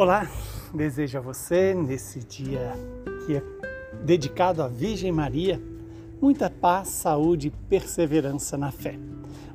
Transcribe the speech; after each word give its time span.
Olá, 0.00 0.26
desejo 0.72 1.18
a 1.18 1.20
você 1.20 1.74
nesse 1.74 2.20
dia 2.20 2.72
que 3.26 3.36
é 3.36 3.42
dedicado 4.02 4.62
à 4.62 4.66
Virgem 4.66 5.12
Maria 5.12 5.60
muita 6.22 6.48
paz, 6.48 6.88
saúde 6.88 7.48
e 7.48 7.68
perseverança 7.68 8.56
na 8.56 8.72
fé. 8.72 8.98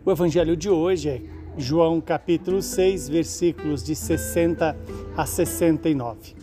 O 0.06 0.12
evangelho 0.12 0.56
de 0.56 0.70
hoje 0.70 1.10
é 1.10 1.22
João 1.58 2.00
capítulo 2.00 2.62
6, 2.62 3.10
versículos 3.10 3.84
de 3.84 3.96
60 3.96 4.78
a 5.18 5.26
69. 5.26 6.36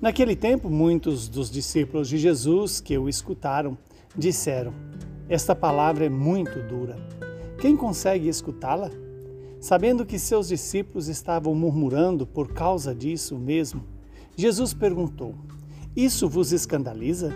Naquele 0.00 0.34
tempo, 0.34 0.70
muitos 0.70 1.28
dos 1.28 1.50
discípulos 1.50 2.08
de 2.08 2.16
Jesus 2.16 2.80
que 2.80 2.96
o 2.96 3.06
escutaram 3.06 3.76
disseram: 4.16 4.72
Esta 5.28 5.54
palavra 5.54 6.06
é 6.06 6.08
muito 6.08 6.58
dura. 6.62 6.96
Quem 7.60 7.76
consegue 7.76 8.30
escutá-la? 8.30 8.90
Sabendo 9.66 10.06
que 10.06 10.16
seus 10.16 10.46
discípulos 10.46 11.08
estavam 11.08 11.52
murmurando 11.52 12.24
por 12.24 12.52
causa 12.52 12.94
disso 12.94 13.36
mesmo, 13.36 13.82
Jesus 14.36 14.72
perguntou: 14.72 15.34
Isso 15.96 16.28
vos 16.28 16.52
escandaliza? 16.52 17.34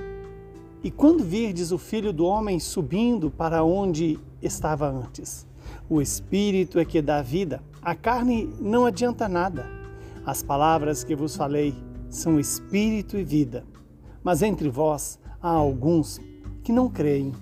E 0.81 0.93
quando 0.93 1.25
virdes 1.25 1.73
o 1.73 1.77
filho 1.77 2.13
do 2.13 2.25
homem 2.25 2.61
subindo 2.61 3.33
para 3.33 3.65
onde 3.65 4.17
estava 4.41 4.89
antes? 4.89 5.45
O 5.89 6.01
espírito 6.01 6.79
é 6.79 6.85
que 6.85 7.03
dá 7.03 7.21
vida, 7.21 7.61
a 7.83 7.97
carne 7.97 8.49
não 8.61 8.87
adianta 8.87 9.29
nada. 9.29 9.67
As 10.25 10.41
palavras 10.41 11.03
que 11.03 11.17
vos 11.17 11.35
falei 11.35 11.75
são 12.09 12.39
espírito 12.39 13.19
e 13.19 13.25
vida. 13.25 13.65
Mas 14.23 14.41
entre 14.41 14.69
vós 14.69 15.19
há 15.43 15.51
alguns 15.51 16.21
que 16.63 16.71
não 16.71 16.89
creem. 16.89 17.33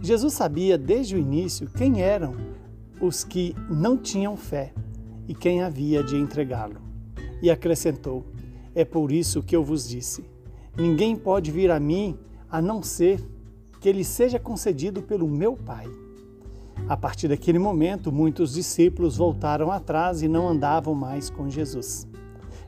Jesus 0.00 0.34
sabia 0.34 0.78
desde 0.78 1.16
o 1.16 1.18
início 1.18 1.68
quem 1.76 2.00
eram 2.00 2.59
os 3.00 3.24
que 3.24 3.54
não 3.68 3.96
tinham 3.96 4.36
fé 4.36 4.72
e 5.26 5.34
quem 5.34 5.62
havia 5.62 6.02
de 6.02 6.16
entregá-lo. 6.16 6.80
E 7.42 7.50
acrescentou: 7.50 8.24
É 8.74 8.84
por 8.84 9.10
isso 9.10 9.42
que 9.42 9.56
eu 9.56 9.64
vos 9.64 9.88
disse: 9.88 10.24
Ninguém 10.76 11.16
pode 11.16 11.50
vir 11.50 11.70
a 11.70 11.80
mim 11.80 12.18
a 12.50 12.60
não 12.60 12.82
ser 12.82 13.24
que 13.80 13.88
ele 13.88 14.04
seja 14.04 14.38
concedido 14.38 15.02
pelo 15.02 15.28
meu 15.28 15.56
Pai. 15.56 15.86
A 16.88 16.96
partir 16.96 17.28
daquele 17.28 17.58
momento, 17.58 18.10
muitos 18.10 18.54
discípulos 18.54 19.16
voltaram 19.16 19.70
atrás 19.70 20.22
e 20.22 20.28
não 20.28 20.48
andavam 20.48 20.94
mais 20.94 21.30
com 21.30 21.48
Jesus. 21.48 22.06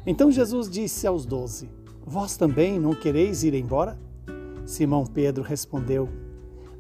Então 0.07 0.31
Jesus 0.31 0.71
disse 0.71 1.07
aos 1.07 1.27
doze: 1.27 1.69
Vós 2.07 2.37
também 2.37 2.79
não 2.79 2.95
quereis 2.95 3.43
ir 3.43 3.55
embora? 3.55 3.99
Simão 4.65 5.05
Pedro 5.05 5.43
respondeu: 5.43 6.09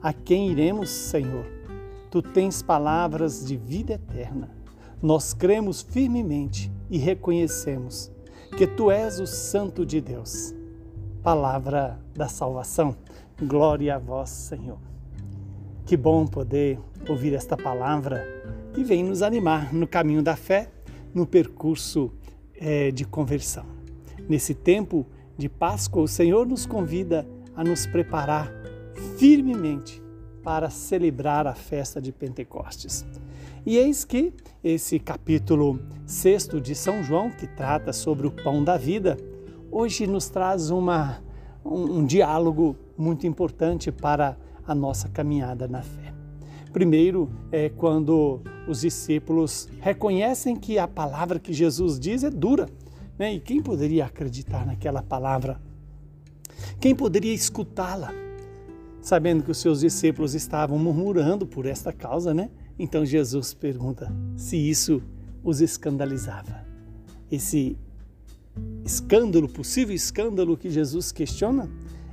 A 0.01 0.13
quem 0.13 0.51
iremos, 0.51 0.89
Senhor? 0.89 1.62
Tu 2.13 2.21
tens 2.21 2.61
palavras 2.61 3.43
de 3.43 3.57
vida 3.57 3.95
eterna. 3.95 4.51
Nós 5.01 5.33
cremos 5.33 5.81
firmemente 5.81 6.71
e 6.91 6.99
reconhecemos 6.99 8.13
que 8.55 8.67
Tu 8.67 8.91
és 8.91 9.19
o 9.19 9.27
Santo 9.27 9.87
de 9.87 9.99
Deus. 9.99 10.55
Palavra 11.23 11.99
da 12.15 12.29
salvação. 12.29 12.95
Glória 13.41 13.95
a 13.95 13.99
vós, 13.99 14.29
Senhor. 14.29 14.77
Que 15.87 15.97
bom 15.97 16.27
poder 16.27 16.79
ouvir 17.09 17.33
esta 17.33 17.57
palavra 17.57 18.27
que 18.75 18.85
vem 18.85 19.03
nos 19.03 19.23
animar 19.23 19.73
no 19.73 19.87
caminho 19.87 20.23
da 20.23 20.37
fé, 20.37 20.71
no 21.15 21.27
percurso 21.27 22.13
é, 22.55 22.91
de 22.91 23.07
conversão. 23.07 23.65
Nesse 24.29 24.53
tempo 24.53 25.07
de 25.39 25.49
Páscoa, 25.49 26.03
o 26.03 26.09
Senhor 26.09 26.47
nos 26.47 26.67
convida 26.67 27.27
a 27.57 27.65
nos 27.65 27.87
preparar 27.87 28.53
firmemente 29.17 30.02
para 30.43 30.71
celebrar 30.71 31.47
a 31.47 31.55
festa 31.55 32.01
de 32.01 32.12
Pentecostes. 32.12 33.05
E 33.65 33.77
eis 33.77 34.05
que 34.05 34.33
esse 34.62 34.98
capítulo 34.98 35.81
6 36.07 36.48
de 36.62 36.75
São 36.75 37.03
João, 37.03 37.31
que 37.31 37.47
trata 37.47 37.93
sobre 37.93 38.27
o 38.27 38.31
pão 38.31 38.63
da 38.64 38.77
vida, 38.77 39.17
hoje 39.70 40.07
nos 40.07 40.29
traz 40.29 40.70
uma, 40.70 41.23
um, 41.64 41.98
um 41.98 42.05
diálogo 42.05 42.77
muito 42.98 43.27
importante 43.27 43.92
para 43.92 44.36
a 44.67 44.75
nossa 44.75 45.08
caminhada 45.08 45.69
na 45.69 45.83
fé. 45.83 46.13
Primeiro, 46.73 47.30
é 47.53 47.69
quando 47.69 48.41
os 48.67 48.80
discípulos 48.80 49.69
reconhecem 49.80 50.57
que 50.57 50.79
a 50.79 50.89
palavra 50.89 51.39
que 51.39 51.53
Jesus 51.53 52.01
diz 52.01 52.24
é 52.24 52.30
dura. 52.30 52.69
Né? 53.19 53.35
E 53.35 53.41
quem 53.41 53.63
poderia 53.63 54.07
acreditar 54.07 54.64
naquela 54.64 55.03
palavra? 55.03 55.61
Quem 56.80 56.95
poderia 56.95 57.35
escutá-la? 57.35 58.13
Sabendo 59.02 59.42
que 59.42 59.51
os 59.51 59.58
seus 59.58 59.80
discípulos 59.80 60.33
estavam 60.33 60.79
murmurando 60.79 61.45
por 61.45 61.67
esta 61.67 61.92
causa, 61.92 62.33
né? 62.33 62.48
Então 62.79 63.05
Jesus 63.05 63.52
pergunta 63.52 64.11
se 64.36 64.57
isso 64.57 65.02
os 65.42 65.61
escandalizava. 65.61 66.64
Esse 67.30 67.77
escândalo, 68.85 69.48
possível 69.48 69.95
escândalo 69.95 70.57
que 70.57 70.70
Jesus 70.70 71.11
questiona, 71.11 71.68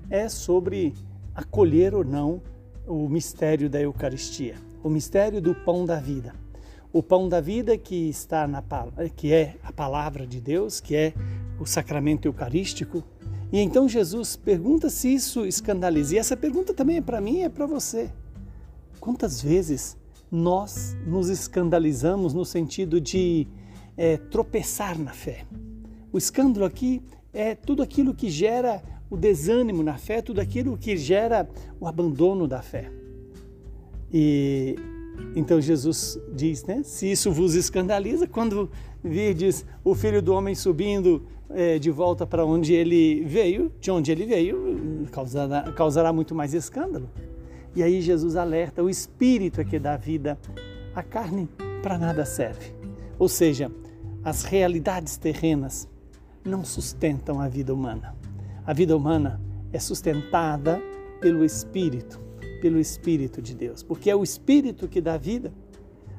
é 0.09 0.28
sobre 0.28 0.94
acolher 1.35 1.94
ou 1.94 2.03
não 2.03 2.41
o 2.88 3.07
mistério 3.07 3.69
da 3.69 3.79
Eucaristia, 3.79 4.55
o 4.83 4.89
mistério 4.89 5.39
do 5.39 5.53
pão 5.53 5.85
da 5.85 5.99
vida. 5.99 6.33
O 6.91 7.03
pão 7.03 7.29
da 7.29 7.39
vida 7.39 7.78
que 7.78 8.09
está 8.09 8.47
na 8.47 8.63
que 9.16 9.31
é 9.31 9.57
a 9.61 9.72
palavra 9.72 10.25
de 10.25 10.41
Deus, 10.41 10.79
que 10.79 10.95
é 10.95 11.13
o 11.59 11.66
sacramento 11.66 12.28
eucarístico, 12.28 13.03
e 13.51 13.59
então 13.59 13.89
Jesus 13.89 14.35
pergunta 14.35 14.89
se 14.89 15.13
isso 15.13 15.45
escandaliza. 15.45 16.15
E 16.15 16.17
essa 16.17 16.37
pergunta 16.37 16.73
também 16.73 16.97
é 16.97 17.01
para 17.01 17.19
mim 17.19 17.37
e 17.37 17.43
é 17.43 17.49
para 17.49 17.65
você. 17.65 18.11
Quantas 18.99 19.41
vezes 19.41 19.97
nós 20.31 20.95
nos 21.07 21.29
escandalizamos 21.29 22.33
no 22.33 22.45
sentido 22.45 23.01
de 23.01 23.47
é, 23.97 24.17
tropeçar 24.17 24.99
na 24.99 25.11
fé? 25.11 25.45
O 26.11 26.17
escândalo 26.17 26.65
aqui 26.65 27.01
é 27.33 27.55
tudo 27.55 27.81
aquilo 27.81 28.13
que 28.13 28.29
gera 28.29 28.83
o 29.09 29.17
desânimo 29.17 29.81
na 29.81 29.97
fé, 29.97 30.21
tudo 30.21 30.39
aquilo 30.39 30.77
que 30.77 30.95
gera 30.95 31.49
o 31.79 31.87
abandono 31.87 32.47
da 32.47 32.61
fé. 32.61 32.91
E 34.11 34.75
então 35.35 35.59
Jesus 35.59 36.19
diz, 36.33 36.63
né? 36.66 36.81
Se 36.83 37.11
isso 37.11 37.31
vos 37.31 37.55
escandaliza, 37.55 38.27
quando 38.27 38.69
virdes 39.03 39.66
o 39.83 39.95
Filho 39.95 40.21
do 40.21 40.33
Homem 40.33 40.55
subindo 40.55 41.25
é, 41.49 41.79
de 41.79 41.89
volta 41.89 42.25
para 42.25 42.45
onde 42.45 42.73
ele 42.73 43.23
veio, 43.25 43.71
de 43.79 43.89
onde 43.91 44.11
ele 44.11 44.25
veio, 44.25 45.07
causará, 45.11 45.71
causará 45.71 46.13
muito 46.13 46.35
mais 46.35 46.53
escândalo. 46.53 47.09
E 47.75 47.83
aí 47.83 48.01
Jesus 48.01 48.35
alerta: 48.35 48.83
o 48.83 48.89
espírito 48.89 49.61
é 49.61 49.65
que 49.65 49.79
dá 49.79 49.97
vida, 49.97 50.37
a 50.93 51.03
carne 51.03 51.49
para 51.81 51.97
nada 51.97 52.25
serve. 52.25 52.73
Ou 53.17 53.27
seja, 53.27 53.71
as 54.23 54.43
realidades 54.43 55.17
terrenas 55.17 55.87
não 56.43 56.63
sustentam 56.63 57.39
a 57.39 57.47
vida 57.47 57.73
humana. 57.73 58.16
A 58.66 58.73
vida 58.73 58.95
humana 58.95 59.41
é 59.71 59.79
sustentada 59.79 60.81
pelo 61.19 61.43
Espírito, 61.43 62.19
pelo 62.61 62.79
Espírito 62.79 63.41
de 63.41 63.53
Deus, 63.53 63.83
porque 63.83 64.09
é 64.09 64.16
o 64.16 64.23
Espírito 64.23 64.87
que 64.87 65.01
dá 65.01 65.17
vida. 65.17 65.51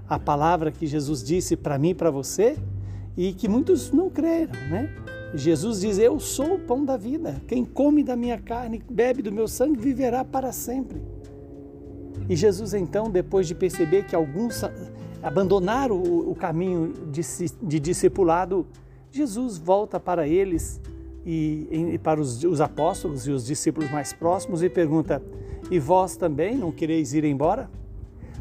A 0.08 0.18
palavra 0.18 0.72
que 0.72 0.86
Jesus 0.86 1.22
disse 1.22 1.56
para 1.56 1.78
mim 1.78 1.94
para 1.94 2.10
você 2.10 2.56
e 3.16 3.32
que 3.32 3.48
muitos 3.48 3.92
não 3.92 4.10
creram, 4.10 4.54
né? 4.68 4.92
Jesus 5.34 5.80
diz: 5.80 5.98
Eu 5.98 6.18
sou 6.18 6.54
o 6.54 6.58
pão 6.58 6.84
da 6.84 6.96
vida. 6.96 7.40
Quem 7.46 7.64
come 7.64 8.02
da 8.02 8.16
minha 8.16 8.38
carne, 8.38 8.82
bebe 8.90 9.22
do 9.22 9.30
meu 9.30 9.46
sangue, 9.46 9.78
viverá 9.78 10.24
para 10.24 10.52
sempre. 10.52 11.00
E 12.28 12.36
Jesus, 12.36 12.74
então, 12.74 13.10
depois 13.10 13.46
de 13.46 13.54
perceber 13.54 14.06
que 14.06 14.14
alguns 14.14 14.62
abandonaram 15.22 16.00
o, 16.00 16.34
caminho 16.34 16.92
de, 17.10 17.22
de, 17.62 17.80
discipulado, 17.80 18.66
Jesus 19.10 19.58
volta 19.58 19.98
para 19.98 20.26
eles 20.26 20.80
e, 21.26 21.68
e 21.94 21.98
para 21.98 22.20
os, 22.20 22.42
os 22.44 22.60
apóstolos 22.60 23.26
e 23.26 23.30
os 23.30 23.44
discípulos 23.44 23.90
mais 23.90 24.12
próximos 24.12 24.62
e 24.62 24.68
pergunta: 24.68 25.22
E 25.70 25.78
vós 25.78 26.16
também 26.16 26.56
não 26.56 26.72
quereis 26.72 27.14
ir 27.14 27.24
embora? 27.24 27.70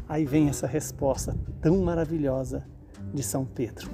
Aí 0.08 0.24
vem 0.24 0.48
essa 0.48 0.66
resposta 0.66 1.36
tão 1.60 1.78
maravilhosa 1.82 2.64
de 3.12 3.22
São 3.22 3.44
Pedro: 3.44 3.90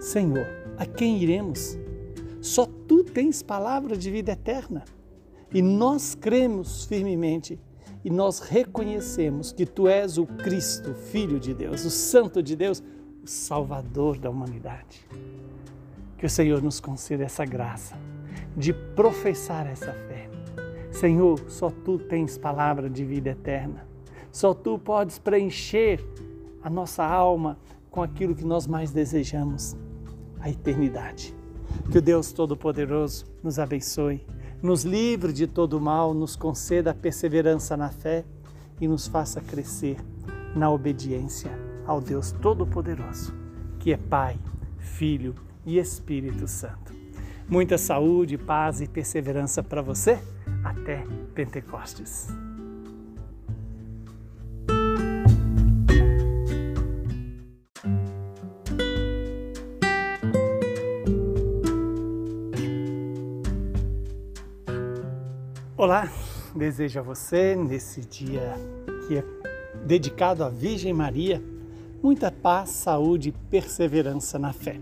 Senhor, 0.00 0.46
a 0.76 0.86
quem 0.86 1.22
iremos? 1.22 1.78
Só 2.42 2.66
tu 2.66 3.04
tens 3.04 3.40
palavra 3.40 3.96
de 3.96 4.10
vida 4.10 4.32
eterna. 4.32 4.84
E 5.54 5.62
nós 5.62 6.16
cremos 6.16 6.84
firmemente 6.86 7.58
e 8.04 8.10
nós 8.10 8.40
reconhecemos 8.40 9.52
que 9.52 9.64
tu 9.64 9.86
és 9.86 10.18
o 10.18 10.26
Cristo, 10.26 10.92
Filho 10.92 11.38
de 11.38 11.54
Deus, 11.54 11.84
o 11.84 11.90
Santo 11.90 12.42
de 12.42 12.56
Deus, 12.56 12.82
o 13.22 13.28
Salvador 13.28 14.18
da 14.18 14.28
humanidade. 14.28 15.06
Que 16.18 16.26
o 16.26 16.30
Senhor 16.30 16.60
nos 16.60 16.80
conceda 16.80 17.22
essa 17.22 17.44
graça 17.44 17.96
de 18.56 18.72
professar 18.72 19.66
essa 19.68 19.92
fé. 19.92 20.28
Senhor, 20.90 21.38
só 21.48 21.70
tu 21.70 21.96
tens 21.96 22.36
palavra 22.36 22.90
de 22.90 23.04
vida 23.04 23.30
eterna. 23.30 23.86
Só 24.32 24.52
tu 24.52 24.80
podes 24.80 25.16
preencher 25.16 26.04
a 26.60 26.68
nossa 26.68 27.04
alma 27.04 27.56
com 27.88 28.02
aquilo 28.02 28.34
que 28.34 28.44
nós 28.44 28.66
mais 28.66 28.90
desejamos, 28.90 29.76
a 30.40 30.50
eternidade. 30.50 31.41
Que 31.90 31.98
o 31.98 32.02
Deus 32.02 32.32
Todo-Poderoso 32.32 33.24
nos 33.42 33.58
abençoe, 33.58 34.24
nos 34.62 34.84
livre 34.84 35.32
de 35.32 35.46
todo 35.46 35.80
mal, 35.80 36.14
nos 36.14 36.36
conceda 36.36 36.94
perseverança 36.94 37.76
na 37.76 37.88
fé 37.88 38.24
e 38.80 38.88
nos 38.88 39.06
faça 39.06 39.40
crescer 39.40 39.96
na 40.54 40.70
obediência 40.70 41.50
ao 41.86 42.00
Deus 42.00 42.32
Todo-Poderoso, 42.32 43.34
que 43.78 43.92
é 43.92 43.96
Pai, 43.96 44.38
Filho 44.78 45.34
e 45.64 45.78
Espírito 45.78 46.46
Santo. 46.46 46.92
Muita 47.48 47.76
saúde, 47.76 48.38
paz 48.38 48.80
e 48.80 48.88
perseverança 48.88 49.62
para 49.62 49.82
você. 49.82 50.18
Até 50.64 51.04
Pentecostes. 51.34 52.28
Olá, 65.82 66.08
desejo 66.54 67.00
a 67.00 67.02
você 67.02 67.56
nesse 67.56 68.02
dia 68.02 68.54
que 69.08 69.16
é 69.16 69.24
dedicado 69.84 70.44
à 70.44 70.48
Virgem 70.48 70.92
Maria 70.92 71.42
muita 72.00 72.30
paz, 72.30 72.68
saúde 72.68 73.30
e 73.30 73.32
perseverança 73.50 74.38
na 74.38 74.52
fé. 74.52 74.78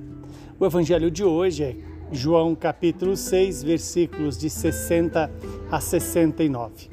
O 0.58 0.66
evangelho 0.66 1.10
de 1.10 1.24
hoje 1.24 1.64
é 1.64 1.76
João 2.12 2.54
capítulo 2.54 3.16
6, 3.16 3.62
versículos 3.62 4.36
de 4.36 4.50
60 4.50 5.30
a 5.70 5.80
69. 5.80 6.90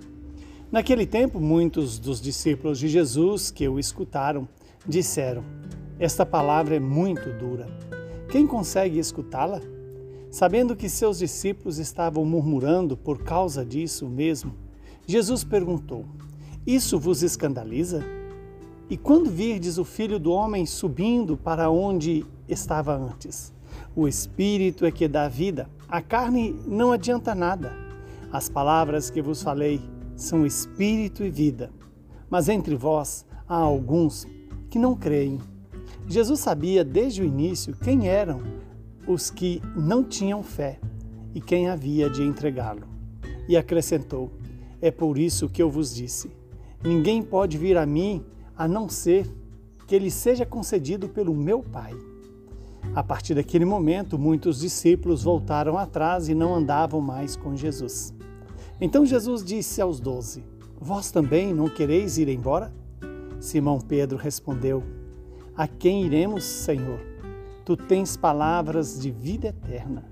Naquele 0.72 1.06
tempo, 1.06 1.42
muitos 1.42 2.00
dos 2.00 2.22
discípulos 2.22 2.80
de 2.80 2.88
Jesus 2.88 3.52
que 3.52 3.68
o 3.68 3.78
escutaram 3.78 4.48
disseram: 4.88 5.44
Esta 6.00 6.26
palavra 6.26 6.78
é 6.78 6.80
muito 6.80 7.30
dura. 7.34 7.68
Quem 8.32 8.48
consegue 8.48 9.00
escutá-la? 9.00 9.60
Sabendo 10.38 10.76
que 10.76 10.88
seus 10.88 11.18
discípulos 11.18 11.80
estavam 11.80 12.24
murmurando 12.24 12.96
por 12.96 13.24
causa 13.24 13.66
disso 13.66 14.06
mesmo, 14.08 14.54
Jesus 15.08 15.44
perguntou: 15.44 16.06
Isso 16.64 17.00
vos 17.00 17.24
escandaliza? 17.24 18.06
E 18.88 18.96
quando 18.96 19.32
virdes 19.32 19.80
o 19.80 19.84
filho 19.84 20.20
do 20.20 20.32
homem 20.32 20.64
subindo 20.64 21.36
para 21.36 21.72
onde 21.72 22.24
estava 22.48 22.96
antes? 22.96 23.52
O 23.96 24.08
espírito 24.08 24.86
é 24.86 24.92
que 24.92 25.08
dá 25.08 25.28
vida, 25.28 25.68
a 25.90 26.04
carne 26.04 26.56
não 26.68 26.92
adianta 26.92 27.34
nada. 27.34 27.74
As 28.32 28.48
palavras 28.48 29.10
que 29.10 29.24
vos 29.24 29.42
falei 29.42 29.82
são 30.16 30.46
espírito 30.46 31.24
e 31.24 31.32
vida. 31.32 31.72
Mas 32.30 32.48
entre 32.48 32.76
vós 32.76 33.26
há 33.50 33.56
alguns 33.56 34.28
que 34.70 34.78
não 34.78 34.96
creem. 34.96 35.40
Jesus 36.08 36.40
sabia 36.42 36.86
desde 36.86 37.24
o 37.24 37.26
início 37.26 37.76
quem 37.76 38.08
eram 38.08 38.67
os 39.08 39.32
que 39.32 39.62
não 39.76 40.04
tinham 40.04 40.44
fé 40.44 40.80
e 41.34 41.42
quem 41.42 41.70
havia 41.70 42.10
de 42.10 42.24
entregá-lo. 42.24 42.88
E 43.48 43.56
acrescentou: 43.56 44.32
É 44.82 44.92
por 44.92 45.18
isso 45.18 45.50
que 45.50 45.62
eu 45.62 45.70
vos 45.70 45.94
disse: 45.94 46.32
Ninguém 46.84 47.24
pode 47.24 47.58
vir 47.58 47.78
a 47.78 47.86
mim 47.86 48.24
a 48.56 48.68
não 48.68 48.90
ser 48.90 49.28
que 49.88 49.98
lhe 49.98 50.12
seja 50.12 50.46
concedido 50.46 51.08
pelo 51.08 51.34
meu 51.34 51.64
Pai. 51.64 51.94
A 52.94 53.04
partir 53.04 53.36
daquele 53.36 53.66
momento, 53.66 54.18
muitos 54.18 54.60
discípulos 54.60 55.24
voltaram 55.24 55.78
atrás 55.78 56.28
e 56.28 56.36
não 56.36 56.56
andavam 56.56 57.00
mais 57.00 57.36
com 57.36 57.56
Jesus. 57.56 58.14
Então 58.82 59.06
Jesus 59.06 59.44
disse 59.44 59.82
aos 59.82 60.00
doze: 60.00 60.44
Vós 60.80 61.12
também 61.12 61.54
não 61.54 61.70
quereis 61.70 62.18
ir 62.18 62.28
embora? 62.30 62.74
Simão 63.40 63.80
Pedro 63.80 64.18
respondeu: 64.18 64.84
A 65.56 65.68
quem 65.68 66.06
iremos, 66.06 66.44
Senhor? 66.44 67.00
Tu 67.68 67.76
tens 67.76 68.16
palavras 68.16 68.98
de 68.98 69.12
vida 69.12 69.50
eterna. 69.50 70.06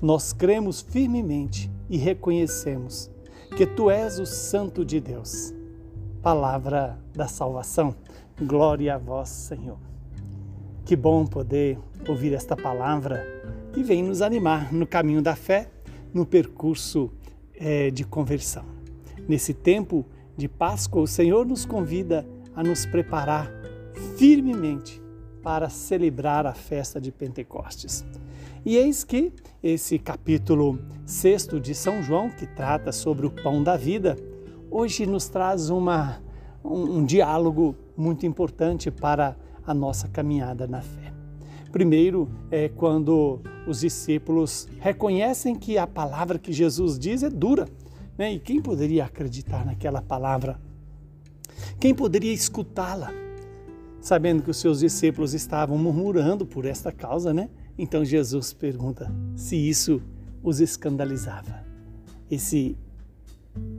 Nós 0.00 0.32
cremos 0.32 0.80
firmemente 0.80 1.70
e 1.90 1.98
reconhecemos 1.98 3.10
que 3.54 3.66
Tu 3.66 3.90
és 3.90 4.18
o 4.18 4.24
Santo 4.24 4.82
de 4.82 4.98
Deus. 4.98 5.52
Palavra 6.22 6.98
da 7.14 7.28
salvação. 7.28 7.94
Glória 8.40 8.94
a 8.94 8.98
vós, 8.98 9.28
Senhor. 9.28 9.76
Que 10.86 10.96
bom 10.96 11.26
poder 11.26 11.78
ouvir 12.08 12.32
esta 12.32 12.56
palavra 12.56 13.26
que 13.74 13.82
vem 13.82 14.02
nos 14.02 14.22
animar 14.22 14.72
no 14.72 14.86
caminho 14.86 15.20
da 15.20 15.36
fé, 15.36 15.70
no 16.14 16.24
percurso 16.24 17.12
é, 17.54 17.90
de 17.90 18.04
conversão. 18.04 18.64
Nesse 19.28 19.52
tempo 19.52 20.06
de 20.34 20.48
Páscoa, 20.48 21.02
o 21.02 21.06
Senhor 21.06 21.44
nos 21.44 21.66
convida 21.66 22.26
a 22.56 22.62
nos 22.62 22.86
preparar 22.86 23.52
firmemente 24.16 25.01
para 25.42 25.68
celebrar 25.68 26.46
a 26.46 26.54
festa 26.54 27.00
de 27.00 27.10
Pentecostes. 27.10 28.04
E 28.64 28.76
eis 28.76 29.02
que 29.02 29.32
esse 29.62 29.98
capítulo 29.98 30.78
6 31.04 31.48
de 31.60 31.74
São 31.74 32.02
João, 32.02 32.30
que 32.30 32.46
trata 32.46 32.92
sobre 32.92 33.26
o 33.26 33.30
pão 33.30 33.62
da 33.62 33.76
vida, 33.76 34.16
hoje 34.70 35.04
nos 35.04 35.28
traz 35.28 35.68
uma, 35.68 36.22
um, 36.64 36.98
um 36.98 37.04
diálogo 37.04 37.74
muito 37.96 38.24
importante 38.24 38.90
para 38.90 39.36
a 39.66 39.74
nossa 39.74 40.08
caminhada 40.08 40.66
na 40.66 40.80
fé. 40.80 41.12
Primeiro, 41.72 42.28
é 42.50 42.68
quando 42.68 43.40
os 43.66 43.80
discípulos 43.80 44.68
reconhecem 44.78 45.54
que 45.54 45.78
a 45.78 45.86
palavra 45.86 46.38
que 46.38 46.52
Jesus 46.52 46.98
diz 46.98 47.22
é 47.22 47.30
dura. 47.30 47.66
Né? 48.16 48.34
E 48.34 48.38
quem 48.38 48.60
poderia 48.60 49.06
acreditar 49.06 49.64
naquela 49.64 50.02
palavra? 50.02 50.60
Quem 51.80 51.94
poderia 51.94 52.32
escutá-la? 52.32 53.10
Sabendo 54.02 54.42
que 54.42 54.50
os 54.50 54.56
seus 54.56 54.80
discípulos 54.80 55.32
estavam 55.32 55.78
murmurando 55.78 56.44
por 56.44 56.66
esta 56.66 56.90
causa, 56.90 57.32
né? 57.32 57.48
Então 57.78 58.04
Jesus 58.04 58.52
pergunta 58.52 59.10
se 59.36 59.56
isso 59.56 60.02
os 60.42 60.60
escandalizava. 60.60 61.64
Esse 62.28 62.76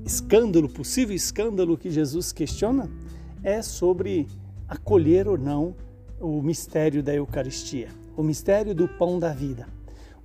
escândalo, 0.05 0.69
possível 0.69 1.13
escândalo 1.13 1.77
que 1.77 1.91
Jesus 1.91 2.31
questiona, 2.31 2.89
é 3.43 3.61
sobre 3.61 4.25
acolher 4.67 5.27
ou 5.27 5.37
não 5.37 5.75
o 6.21 6.41
mistério 6.41 7.03
da 7.03 7.13
Eucaristia, 7.13 7.89
o 8.15 8.23
mistério 8.23 8.73
do 8.73 8.87
pão 8.87 9.19
da 9.19 9.33
vida. 9.33 9.67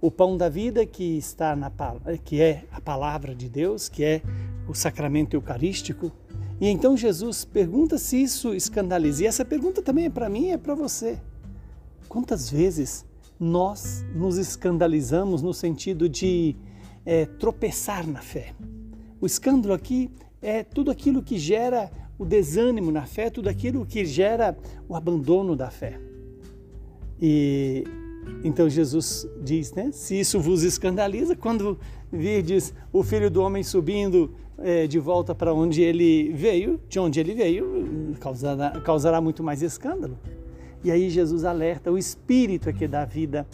O 0.01 0.12
pão 0.12 0.37
da 0.37 0.49
vida 0.49 0.87
que 0.87 1.19
está 1.19 1.56
na 1.56 1.73
que 2.25 2.41
é 2.41 2.62
a 2.71 2.81
palavra 2.81 3.35
de 3.35 3.49
Deus, 3.49 3.89
que 3.89 4.05
é 4.05 4.23
o 4.69 4.75
sacramento 4.75 5.35
eucarístico, 5.35 6.12
e 6.60 6.69
então 6.69 6.96
Jesus 6.96 7.44
pergunta 7.44 7.99
se 7.99 8.20
isso 8.22 8.55
escandaliza. 8.55 9.22
E 9.22 9.26
essa 9.26 9.44
pergunta 9.44 9.81
também 9.81 10.06
é 10.06 10.10
para 10.10 10.28
mim 10.28 10.46
e 10.46 10.50
é 10.50 10.58
para 10.58 10.75
você. 10.75 11.19
Quantas 12.08 12.50
vezes 12.50 13.05
nós 13.38 14.05
nos 14.14 14.38
escandalizamos 14.38 15.40
no 15.40 15.55
sentido 15.55 16.08
de 16.08 16.56
é, 17.06 17.26
tropeçar 17.26 18.06
na 18.06 18.20
fé? 18.20 18.55
O 19.20 19.26
escândalo 19.26 19.75
aqui 19.75 20.10
é 20.43 20.64
tudo 20.64 20.90
aquilo 20.90 21.22
que 21.22 21.38
gera 21.38 21.90
o 22.19 22.25
desânimo 22.25 22.90
na 22.90 23.06
fé, 23.06 23.31
tudo 23.31 23.49
aquilo 23.49 23.87
que 23.87 24.05
gera 24.05 24.56
o 24.88 24.96
abandono 24.96 25.55
da 25.55 25.70
fé. 25.70 26.00
E 27.20 27.84
então 28.43 28.69
Jesus 28.69 29.29
diz, 29.43 29.72
né? 29.72 29.91
Se 29.93 30.19
isso 30.19 30.41
vos 30.41 30.62
escandaliza, 30.62 31.36
quando 31.36 31.79
virdes 32.12 32.74
o 32.93 33.03
Filho 33.03 33.31
do 33.31 33.43
Homem 33.43 33.62
subindo 33.62 34.34
é, 34.58 34.86
de 34.86 34.98
volta 34.98 35.34
para 35.34 35.55
onde 35.55 35.82
ele 35.82 36.32
veio, 36.32 36.81
de 36.88 36.98
onde 36.98 37.20
ele 37.20 37.34
veio, 37.34 38.15
causará, 38.20 38.70
causará 38.81 39.20
muito 39.20 39.43
mais 39.43 39.62
escândalo. 39.62 40.19
E 40.82 40.91
aí 40.91 41.10
Jesus 41.10 41.44
alerta: 41.44 41.91
o 41.91 41.98
espírito 41.98 42.69
é 42.69 42.72
que 42.72 42.86
dá 42.86 43.05
vida, 43.05 43.46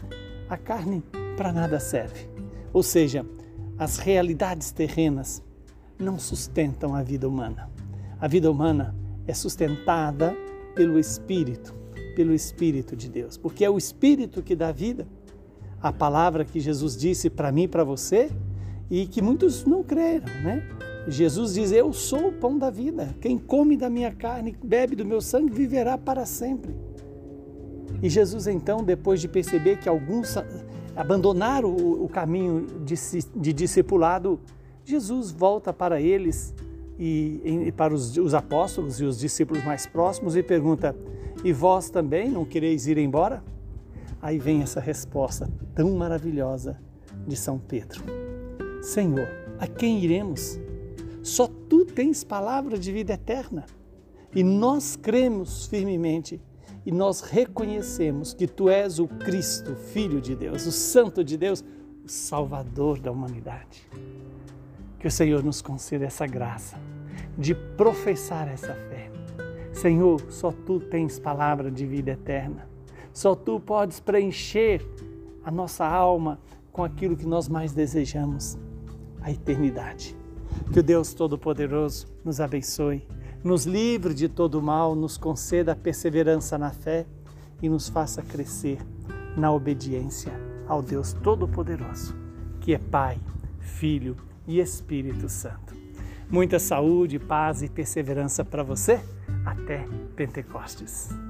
a 0.49 0.56
carne 0.56 1.02
para 1.37 1.52
nada 1.52 1.78
serve. 1.78 2.28
Ou 2.73 2.82
seja, 2.82 3.25
as 3.78 3.99
realidades 3.99 4.70
terrenas 4.70 5.42
não 5.99 6.18
sustentam 6.18 6.94
a 6.94 7.02
vida 7.02 7.28
humana. 7.28 7.70
A 8.20 8.28
vida 8.28 8.50
humana 8.50 8.94
é 9.26 9.34
sustentada 9.34 10.37
pelo 10.75 10.99
Espírito, 10.99 11.75
pelo 12.16 12.32
Espírito 12.34 12.96
de 12.96 13.08
Deus, 13.08 13.37
porque 13.37 13.64
é 13.64 13.70
o 13.70 13.78
Espírito 13.78 14.42
que 14.42 14.56
dá 14.56 14.73
vida. 14.73 15.06
A 15.80 15.92
palavra 15.92 16.44
que 16.44 16.58
Jesus 16.58 16.96
disse 16.96 17.28
para 17.28 17.52
mim 17.52 17.68
para 17.68 17.84
você 17.84 18.30
e 18.90 19.06
que 19.06 19.20
muitos 19.20 19.64
não 19.64 19.82
creram, 19.82 20.26
né? 20.42 20.66
Jesus 21.06 21.54
diz: 21.54 21.73
Eu 21.73 21.92
sou 21.92 22.28
o 22.28 22.32
pão 22.32 22.58
da 22.58 22.70
vida. 22.70 23.14
Quem 23.20 23.38
come 23.38 23.76
da 23.76 23.90
minha 23.90 24.12
carne, 24.12 24.56
bebe 24.62 24.96
do 24.96 25.04
meu 25.04 25.20
sangue, 25.20 25.52
viverá 25.52 25.99
para 25.99 26.25
sempre. 26.25 26.75
E 28.02 28.08
Jesus, 28.08 28.46
então, 28.46 28.82
depois 28.82 29.20
de 29.20 29.28
perceber 29.28 29.78
que 29.78 29.88
alguns 29.88 30.37
abandonaram 30.96 31.75
o, 31.75 32.08
caminho 32.08 32.66
de, 32.84 32.94
de, 33.37 33.52
discipulado, 33.52 34.40
Jesus 34.84 35.30
volta 35.30 35.73
para 35.73 36.00
eles 36.00 36.54
e, 36.99 37.40
e 37.66 37.73
para 37.73 37.92
os, 37.92 38.16
os 38.16 38.34
apóstolos 38.34 39.00
e 39.00 39.04
os 39.04 39.18
discípulos 39.18 39.64
mais 39.64 39.87
próximos 39.87 40.37
e 40.37 40.42
pergunta: 40.42 40.96
E 41.44 41.52
vós 41.52 41.90
também 41.90 42.30
não 42.30 42.44
quereis 42.44 42.87
ir 42.87 42.99
embora? 42.99 43.42
Aí 44.20 44.38
vem 44.38 44.62
essa 44.62 44.80
resposta 44.80 45.50
tão 45.75 45.92
maravilhosa 45.92 46.78
de 47.26 47.37
São 47.37 47.58
Pedro: 47.58 48.02
Senhor, 48.82 49.28
a 49.58 49.66
quem 49.66 50.02
iremos? 50.02 50.58
Só 51.25 51.47
tu 51.47 51.87
tens 51.87 52.23
palavra 52.23 52.78
de 52.78 52.93
vida 52.93 53.14
eterna. 53.14 53.64
E 54.35 54.45
nós 54.45 54.95
cremos 54.95 55.64
firmemente 55.64 56.38
e 56.85 56.93
nós 56.93 57.23
reconhecemos 57.23 58.35
que 58.35 58.47
tu 58.47 58.69
és 58.69 58.99
o 58.99 59.09
Cristo, 59.09 59.75
Filho 59.75 60.21
de 60.21 60.37
Deus, 60.37 60.66
o 60.66 60.71
Santo 60.71 61.25
de 61.25 61.38
Deus, 61.38 61.64
o 62.04 62.09
Salvador 62.09 62.99
da 63.00 63.11
humanidade. 63.11 63.88
Que 64.99 65.09
o 65.09 65.11
Senhor 65.11 65.43
nos 65.43 65.62
conceda 65.62 66.04
essa 66.04 66.26
graça 66.26 66.76
de 67.38 67.54
professar 67.54 68.47
essa 68.47 68.75
fé. 68.75 69.11
Senhor, 69.73 70.21
só 70.28 70.52
tu 70.52 70.78
tens 70.78 71.19
palavra 71.19 71.71
de 71.71 71.87
vida 71.87 72.11
eterna. 72.11 72.69
Só 73.14 73.35
tu 73.35 73.59
podes 73.59 73.99
preencher 73.99 74.87
a 75.43 75.50
nossa 75.50 75.87
alma 75.87 76.38
com 76.71 76.85
aquilo 76.85 77.16
que 77.16 77.26
nós 77.26 77.49
mais 77.49 77.73
desejamos, 77.73 78.59
a 79.23 79.31
eternidade. 79.31 80.14
Que 80.73 80.80
o 80.80 80.82
Deus 80.82 81.14
Todo-Poderoso 81.14 82.06
nos 82.25 82.40
abençoe, 82.40 83.06
nos 83.42 83.64
livre 83.64 84.14
de 84.14 84.28
todo 84.28 84.61
mal, 84.61 84.94
nos 84.94 85.16
conceda 85.16 85.73
a 85.73 85.76
perseverança 85.76 86.58
na 86.58 86.70
fé 86.70 87.06
e 87.62 87.68
nos 87.68 87.88
faça 87.88 88.23
crescer 88.23 88.78
na 89.37 89.52
obediência 89.52 90.32
ao 90.66 90.82
Deus 90.82 91.12
Todo-Poderoso, 91.12 92.14
que 92.61 92.75
é 92.75 92.78
Pai, 92.78 93.18
Filho 93.61 94.16
e 94.46 94.61
Espírito 94.61 95.28
Santo. 95.28 95.75
Muita 96.30 96.58
saúde, 96.58 97.18
paz 97.18 97.62
e 97.62 97.68
perseverança 97.68 98.44
para 98.44 98.62
você. 98.62 99.00
Até 99.44 99.87
Pentecostes. 100.16 101.24